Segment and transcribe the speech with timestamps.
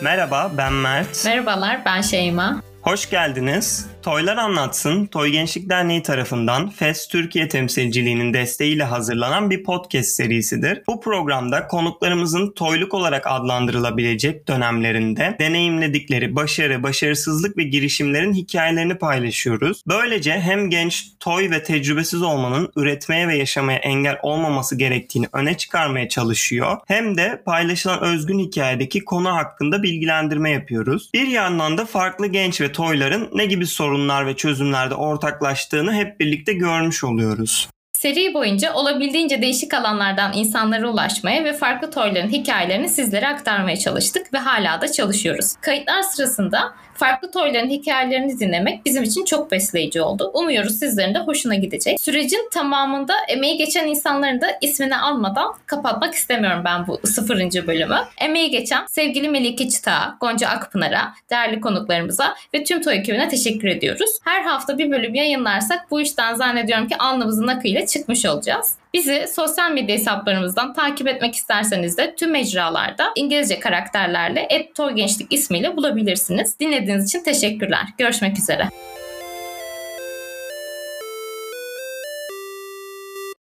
[0.00, 1.24] Merhaba, ben Mert.
[1.24, 2.62] Merhabalar, ben Şeyma.
[2.82, 3.86] Hoş geldiniz.
[4.06, 10.82] Toylar Anlatsın, Toy Gençlik Derneği tarafından FES Türkiye temsilciliğinin desteğiyle hazırlanan bir podcast serisidir.
[10.86, 19.82] Bu programda konuklarımızın toyluk olarak adlandırılabilecek dönemlerinde deneyimledikleri başarı, başarısızlık ve girişimlerin hikayelerini paylaşıyoruz.
[19.86, 26.08] Böylece hem genç, toy ve tecrübesiz olmanın üretmeye ve yaşamaya engel olmaması gerektiğini öne çıkarmaya
[26.08, 26.76] çalışıyor.
[26.86, 31.10] Hem de paylaşılan özgün hikayedeki konu hakkında bilgilendirme yapıyoruz.
[31.14, 33.95] Bir yandan da farklı genç ve toyların ne gibi sorunlar
[34.26, 37.68] ve çözümlerde ortaklaştığını hep birlikte görmüş oluyoruz.
[37.96, 44.38] Seri boyunca olabildiğince değişik alanlardan insanlara ulaşmaya ve farklı toyların hikayelerini sizlere aktarmaya çalıştık ve
[44.38, 45.54] hala da çalışıyoruz.
[45.60, 50.30] Kayıtlar sırasında farklı toyların hikayelerini dinlemek bizim için çok besleyici oldu.
[50.34, 52.00] Umuyoruz sizlerin de hoşuna gidecek.
[52.00, 57.98] Sürecin tamamında emeği geçen insanların da ismini almadan kapatmak istemiyorum ben bu sıfırıncı bölümü.
[58.20, 64.10] Emeği geçen sevgili Melike Çıta, Gonca Akpınar'a, değerli konuklarımıza ve tüm toy ekibine teşekkür ediyoruz.
[64.24, 68.74] Her hafta bir bölüm yayınlarsak bu işten zannediyorum ki alnımızın akıyla çıkmış olacağız.
[68.94, 76.60] Bizi sosyal medya hesaplarımızdan takip etmek isterseniz de tüm mecralarda İngilizce karakterlerle @toygençlik ismiyle bulabilirsiniz.
[76.60, 77.86] Dinlediğiniz için teşekkürler.
[77.98, 78.68] Görüşmek üzere.